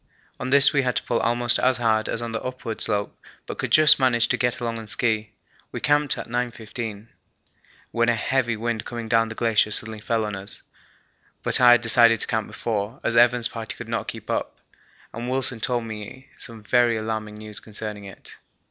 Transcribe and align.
On 0.39 0.49
this 0.49 0.73
we 0.73 0.81
had 0.81 0.95
to 0.95 1.03
pull 1.03 1.19
almost 1.19 1.59
as 1.59 1.77
hard 1.77 2.09
as 2.09 2.23
on 2.23 2.31
the 2.31 2.41
upward 2.41 2.81
slope, 2.81 3.15
but 3.45 3.59
could 3.59 3.69
just 3.71 3.99
manage 3.99 4.27
to 4.29 4.35
get 4.37 4.59
along 4.59 4.79
on 4.79 4.87
ski. 4.87 5.33
We 5.71 5.79
camped 5.79 6.17
at 6.17 6.27
9.15, 6.27 7.09
when 7.91 8.09
a 8.09 8.15
heavy 8.15 8.57
wind 8.57 8.83
coming 8.83 9.07
down 9.07 9.29
the 9.29 9.35
glacier 9.35 9.69
suddenly 9.69 9.99
fell 10.01 10.25
on 10.25 10.35
us; 10.35 10.63
but 11.43 11.61
I 11.61 11.73
had 11.73 11.81
decided 11.81 12.19
to 12.21 12.25
camp 12.25 12.47
before, 12.47 12.99
as 13.03 13.15
Evans' 13.15 13.47
party 13.47 13.75
could 13.75 13.89
not 13.89 14.07
keep 14.07 14.27
up, 14.31 14.57
and 15.13 15.29
Wilson 15.29 15.59
told 15.59 15.83
me 15.83 16.29
some 16.35 16.63
very 16.63 16.97
alarming 16.97 17.35
news 17.35 17.59
concerning 17.59 18.05
it. 18.05 18.37